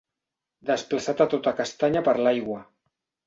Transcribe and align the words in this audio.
Desplaçat 0.69 1.21
a 1.25 1.27
tota 1.35 1.53
castanya 1.61 2.03
per 2.09 2.17
l'aigua. 2.21 2.61